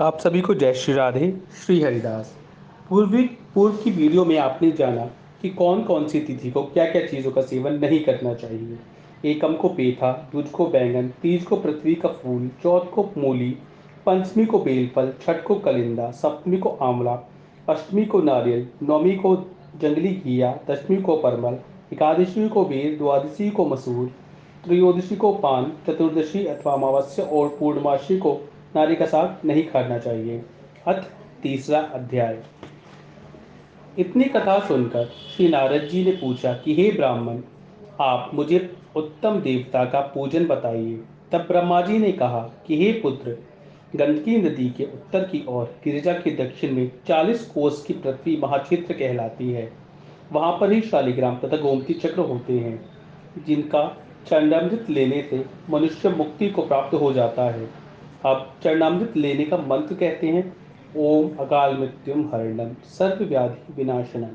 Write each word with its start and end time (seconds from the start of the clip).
आप 0.00 0.18
सभी 0.18 0.40
को 0.40 0.54
जय 0.54 0.72
श्री 0.74 0.94
राधे, 0.94 1.40
श्री 1.66 1.80
हरिदास। 1.82 2.36
पूर्वी, 2.88 3.22
पूर्व 3.54 3.76
की 3.76 3.90
वीडियो 3.90 4.24
में 4.24 4.38
आपने 4.38 4.70
जाना 4.70 5.04
कि 5.42 5.48
कौन 5.48 5.82
कौन 5.82 6.06
सी 6.08 6.20
तिथि 6.20 6.50
को 6.50 6.62
क्या 6.62 6.84
क्या 6.84 7.06
चीज़ों 7.06 7.30
का 7.32 7.42
सेवन 7.42 7.72
नहीं 7.72 7.98
करना 8.04 8.34
चाहिए। 8.34 8.78
एकम 9.24 9.54
को 9.54 9.68
पेठा, 9.68 10.12
दूज 10.32 10.48
को 10.48 10.66
बैंगन, 10.66 11.08
तीज 11.22 11.44
को 11.44 11.56
पृथ्वी 11.56 11.94
का 11.94 12.08
फूल, 12.08 12.48
चौथ 12.62 12.90
को 12.94 13.02
मूली, 13.18 13.50
पंचमी 14.06 14.46
को 14.46 14.58
बेलफल, 14.58 15.12
छठ 15.22 15.42
को 15.42 15.54
कलिंदा, 15.54 16.10
सप्तमी 16.10 16.58
को 16.58 16.68
आंवला, 16.68 17.18
अष्टमी 17.68 18.04
को 18.04 18.20
नारियल, 18.22 18.66
नौमी 18.82 19.14
को 19.16 19.34
जंगली 19.80 20.14
घिया, 20.26 20.58
दशमी 20.70 20.96
को 20.96 21.16
परमल, 21.16 21.58
एकादशी 21.92 22.48
को 22.48 22.64
बेर, 22.64 22.96
द्वादशी 22.98 23.50
को 23.50 23.66
मसूर, 23.66 24.10
त्रयोदशी 24.64 25.16
को 25.16 25.32
पान, 25.34 25.72
चतुर्दशी 25.86 26.46
अथवा 26.46 26.72
अमावस्या 26.72 27.24
और 27.24 27.56
पूर्णमासी 27.60 28.18
को 28.18 28.40
नारी 28.76 28.96
का 28.96 29.06
साग 29.06 29.48
नहीं 29.48 29.66
खाना 29.66 29.98
चाहिए। 29.98 30.42
अथ 30.86 31.02
तीसरा 31.42 31.78
अध्याय। 31.78 32.42
इतनी 33.98 34.24
कथा 34.24 34.58
सुनकर 34.58 35.04
श्री 35.04 35.48
नारद 35.48 35.82
जी 35.82 36.04
ने 36.04 36.10
पूछा 36.10 36.52
कि, 36.52 36.74
हे 36.74 36.92
ब्राह्मण, 36.92 37.40
आप 38.00 38.30
मुझे 38.34 38.76
उत्तम 38.96 39.40
देवता 39.40 39.84
का 39.84 40.00
पूजन 40.00 40.46
बताइए। 40.46 41.02
तब 41.32 41.38
ब्रह्मा 41.38 41.80
जी 41.80 41.98
ने 41.98 42.12
कहा 42.12 42.50
कि, 42.66 42.84
हे 42.84 42.92
पुत्र 42.92 43.38
गंदकी 43.96 44.36
नदी 44.36 44.70
के 44.70 44.84
उत्तर 44.84 45.24
की 45.24 45.44
ओर, 45.48 45.74
गिरिजा 45.84 46.12
के 46.12 46.30
दक्षिण 46.30 46.72
में 46.72 46.90
चालीस 47.08 47.46
कोस 47.46 47.82
की 47.82 47.92
पृथ्वी 47.92 48.36
महाक्षेत्र 48.36 48.92
कहलाती 48.92 49.50
है। 49.50 49.72
वहाँ 50.32 50.58
पर 50.60 50.72
ही 50.72 50.80
शालिग्राम 50.80 51.38
तथा 51.44 51.56
गोमती 51.56 51.94
चक्र 51.94 52.20
होते 52.20 52.52
हैं, 52.52 52.90
जिनका 53.46 53.96
चंडामृत 54.26 54.86
लेने 54.90 55.26
से 55.30 55.44
मनुष्य 55.70 56.08
मुक्ति 56.08 56.50
को 56.50 56.62
प्राप्त 56.62 56.94
हो 56.94 57.12
जाता 57.12 57.42
है। 57.42 57.81
अब 58.26 58.50
चरणामृत 58.64 59.16
लेने 59.16 59.44
का 59.44 59.56
मंत्र 59.58 59.94
कहते 59.94 60.26
हैं, 60.26 60.44
ओम 60.96 61.30
अकाल 61.40 61.76
मृत्युम 61.78 62.20
हरणम 62.34 62.74
सर्व 62.88 63.24
व्याधि 63.24 63.72
विनाशनम 63.72 64.34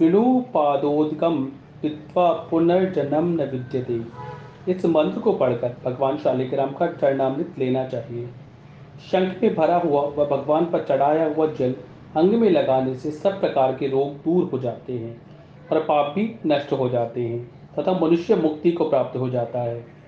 विणुपादोदकम 0.00 1.36
वित्वा 1.82 2.32
पुनर्जन्म 2.50 3.28
न 3.32 3.44
विद्यते। 3.52 4.00
इस 4.72 4.84
मंत्र 4.86 5.20
को 5.20 5.32
पढ़कर 5.32 5.76
भगवान 5.84 6.16
शालिग्राम 6.16 6.72
का 6.72 6.86
चरणामृत 6.86 7.54
लेना 7.58 7.84
चाहिए। 7.86 8.26
शंख 9.10 9.42
में 9.42 9.54
भरा 9.54 9.76
हुआ 9.76 10.02
व 10.08 10.26
भगवान 10.26 10.64
पर 10.64 10.84
चढ़ाया 10.84 11.24
हुआ 11.34 11.46
जल 11.52 11.74
अंग 12.16 12.34
में 12.34 12.48
लगाने 12.50 12.94
से 12.94 13.10
सब 13.10 13.40
प्रकार 13.40 13.74
के 13.76 13.88
रोग 13.88 14.16
दूर 14.24 14.48
हो 14.52 14.58
जाते 14.58 14.92
हैं 14.92 15.20
और 15.72 15.80
पाप 15.80 16.12
भी 16.14 16.34
नष्ट 16.46 16.72
हो 16.72 16.88
जाते 16.88 17.20
हैं 17.20 17.40
तथा 17.78 17.92
मनुष्य 17.98 18.36
मुक्ति 18.36 18.72
को 18.72 18.88
प्राप्त 18.88 19.16
हो 19.16 19.28
जाता 19.30 19.58
है। 19.58 20.01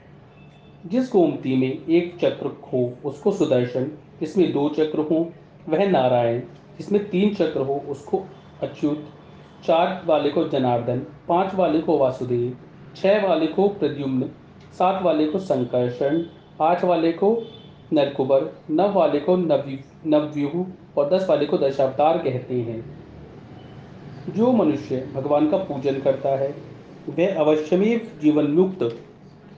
जिस 0.86 1.10
गोमती 1.12 1.56
में 1.56 1.86
एक 1.88 2.16
चक्र 2.16 2.46
हो, 2.46 2.92
उसको 3.04 3.32
सुदर्शन 3.32 3.84
जिसमें 4.20 4.52
दो 4.52 4.68
चक्र 4.68 4.98
हो, 4.98 5.32
वह 5.68 5.90
नारायण 5.90 6.40
जिसमें 6.78 7.08
तीन 7.10 7.34
चक्र 7.34 7.60
हो, 7.60 7.84
उसको 7.88 8.24
अच्युत, 8.62 9.04
चार 9.66 10.02
वाले 10.06 10.30
को 10.30 10.44
जनार्दन, 10.48 10.98
पाँच 11.28 11.54
वाले 11.54 11.80
को 11.80 11.98
वासुदेव, 11.98 12.56
छह 12.96 13.26
वाले 13.28 13.46
को 13.46 13.68
प्रद्युम्न, 13.68 14.30
सात 14.78 15.02
वाले 15.02 15.26
को 15.26 15.38
संकर्षण, 15.38 16.22
आठ 16.60 16.84
वाले 16.84 17.12
को 17.12 17.42
नरकुबर 17.92 18.52
नव 18.70 18.92
वाले 18.92 19.20
को 19.20 19.36
नवव्यूह 19.36 20.66
और 20.98 21.10
दस 21.10 21.26
वाले 21.28 21.46
को 21.46 21.58
दशावतार 21.58 22.18
कहते 22.18 22.54
हैं। 22.54 22.84
जो 24.36 24.52
मनुष्य 24.52 25.08
भगवान 25.14 25.50
का 25.50 25.56
पूजन 25.56 26.00
करता 26.00 26.28
है, 26.28 26.54
वह 27.08 27.36
अवश्यमेव 27.38 28.10
जीवन 28.22 28.46
मुक्त 28.46 28.98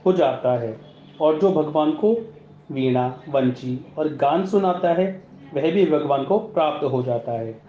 हो 0.07 0.13
जाता 0.13 0.59
है। 0.59 0.96
और 1.21 1.39
जो 1.39 1.53
भगवान 1.53 1.93
को 1.93 2.17
वीणा, 2.73 3.21
वंची 3.29 3.87
और 3.99 4.09
गान 4.09 4.47
सुनाता 4.47 4.89
है, 4.89 5.23
वह 5.55 5.71
भी 5.71 5.87
भगवान 5.87 6.25
को 6.25 6.39
प्राप्त 6.39 6.85
हो 6.85 7.03
जाता 7.03 7.33
है। 7.33 7.63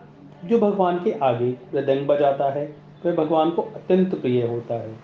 जो 0.45 0.59
भगवान 0.59 1.04
के 1.04 1.12
आगे 1.12 1.50
मृदंग 1.76 2.08
बजाता 2.08 2.50
है, 2.52 2.76
वह 3.05 3.16
भगवान 3.16 3.49
को 3.49 3.61
अत्यंत 3.61 4.21
प्रिय 4.21 4.48
होता 4.48 4.73
है। 4.73 4.95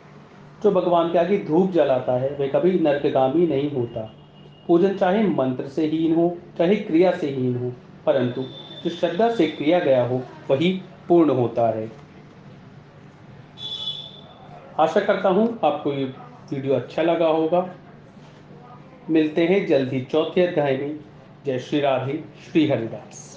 जो 0.64 0.72
भगवान 0.72 1.12
के 1.12 1.18
आगे 1.18 1.38
धूप 1.38 1.72
जलाता 1.72 2.14
है, 2.14 2.38
वह 2.40 2.48
कभी 2.48 2.80
नरकगामी 2.80 3.48
नहीं 3.48 3.72
होता। 3.72 4.14
पूजन 4.68 4.98
चाहे 4.98 5.24
मंत्र 5.28 5.68
से 5.68 5.86
हीन 5.86 6.16
हो, 6.16 6.38
चाहे 6.58 6.76
क्रिया 6.76 7.12
से 7.12 7.30
हीन 7.30 7.56
हो, 7.56 7.72
परंतु 8.06 8.42
जो 8.84 8.90
श्रद्धा 8.90 9.30
से 9.30 9.48
किया 9.48 9.80
गया 9.80 10.06
हो, 10.08 10.22
वही 10.52 10.82
पूर्ण 11.08 11.30
होता 11.30 11.68
है। 11.68 11.92
आशा 14.80 15.00
करता 15.00 15.30
हूँ 15.30 15.60
आपको 15.64 15.94
ये 15.94 16.06
वीडियो 16.54 16.74
अच्छा 16.76 17.02
लगा 17.02 17.28
होगा। 17.28 17.70
मिलते 19.10 19.46
हैं 19.46 19.66
जल्द 19.68 19.94
ही 19.94 20.02
चौथे 20.02 20.48
अध्याय 20.48 20.78
में। 20.78 21.00
जय 21.46 21.60
श्री 21.60 21.80
राधे 21.80 22.24
श्री 22.46 22.68
हरिदास। 22.68 23.33